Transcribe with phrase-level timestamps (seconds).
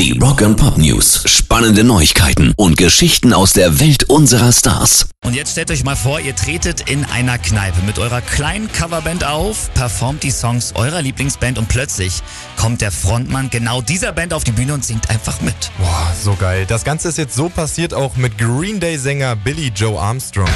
[0.00, 1.24] Die Rock and Pop News.
[1.26, 5.10] Spannende Neuigkeiten und Geschichten aus der Welt unserer Stars.
[5.22, 9.24] Und jetzt stellt euch mal vor, ihr tretet in einer Kneipe mit eurer kleinen Coverband
[9.24, 12.22] auf, performt die Songs eurer Lieblingsband und plötzlich
[12.56, 15.70] kommt der Frontmann genau dieser Band auf die Bühne und singt einfach mit.
[15.76, 16.64] Boah, so geil.
[16.66, 20.48] Das Ganze ist jetzt so passiert auch mit Green Day Sänger Billy Joe Armstrong.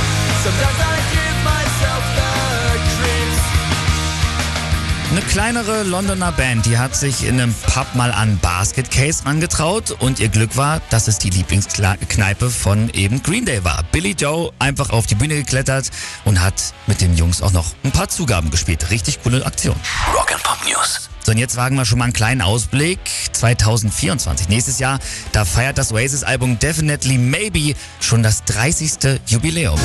[5.10, 9.92] Eine kleinere Londoner Band, die hat sich in einem Pub mal an Basket Case rangetraut
[10.00, 13.84] und ihr Glück war, dass es die Lieblingskneipe von eben Green Day war.
[13.92, 15.90] Billy Joe einfach auf die Bühne geklettert
[16.24, 18.90] und hat mit den Jungs auch noch ein paar Zugaben gespielt.
[18.90, 19.76] Richtig coole Aktion.
[20.12, 21.08] Rock and Pop News.
[21.24, 22.98] So, und jetzt wagen wir schon mal einen kleinen Ausblick.
[23.32, 24.98] 2024, nächstes Jahr,
[25.32, 29.20] da feiert das Oasis-Album Definitely Maybe schon das 30.
[29.26, 29.78] Jubiläum.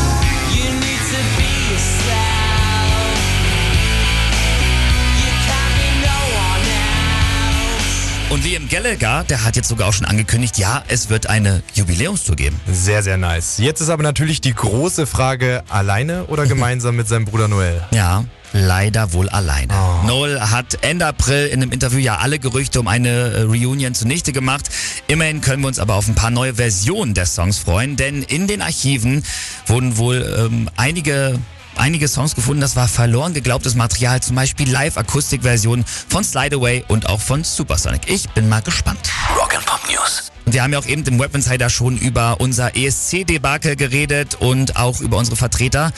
[8.29, 12.35] Und Liam Gallagher, der hat jetzt sogar auch schon angekündigt, ja, es wird eine Jubiläumstour
[12.35, 12.61] geben.
[12.71, 13.58] Sehr, sehr nice.
[13.58, 17.81] Jetzt ist aber natürlich die große Frage, alleine oder gemeinsam mit seinem Bruder Noel?
[17.89, 19.73] Ja, leider wohl alleine.
[19.73, 20.05] Oh.
[20.05, 24.31] Noel hat Ende April in einem Interview ja alle Gerüchte um eine äh, Reunion zunichte
[24.31, 24.69] gemacht.
[25.08, 28.45] Immerhin können wir uns aber auf ein paar neue Versionen der Songs freuen, denn in
[28.45, 29.23] den Archiven
[29.66, 31.39] wurden wohl ähm, einige
[31.80, 37.08] einige Songs gefunden, das war verloren geglaubtes Material, zum Beispiel Live-Akustik-Versionen von Slide Away und
[37.08, 38.02] auch von Supersonic.
[38.08, 39.09] Ich bin mal gespannt.
[39.36, 40.31] Rock'n'Pop News.
[40.45, 44.75] Und wir haben ja auch eben im Web Insider schon über unser ESC-Debakel geredet und
[44.75, 45.91] auch über unsere Vertreter,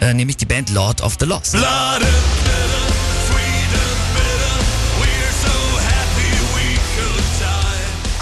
[0.00, 1.52] äh, nämlich die Band Lord of the Lost.
[1.52, 2.02] Blood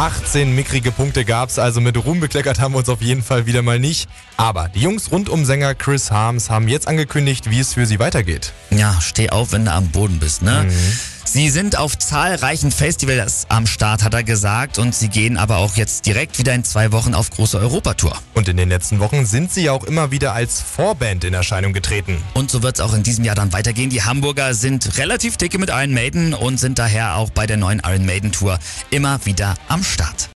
[0.00, 3.60] 18 mickrige Punkte gab's, also mit Ruhm bekleckert haben wir uns auf jeden Fall wieder
[3.60, 4.08] mal nicht.
[4.38, 7.98] Aber die Jungs rund um Sänger Chris Harms haben jetzt angekündigt, wie es für sie
[7.98, 8.54] weitergeht.
[8.70, 10.64] Ja, steh auf, wenn du am Boden bist, ne?
[10.64, 10.98] Mhm.
[11.24, 15.76] Sie sind auf zahlreichen Festivals am Start, hat er gesagt, und sie gehen aber auch
[15.76, 18.16] jetzt direkt wieder in zwei Wochen auf große Europatour.
[18.34, 21.72] Und in den letzten Wochen sind sie ja auch immer wieder als Vorband in Erscheinung
[21.72, 22.22] getreten.
[22.34, 23.90] Und so wird es auch in diesem Jahr dann weitergehen.
[23.90, 27.80] Die Hamburger sind relativ dicke mit Iron Maiden und sind daher auch bei der neuen
[27.84, 28.58] Iron Maiden Tour
[28.90, 30.28] immer wieder am Start.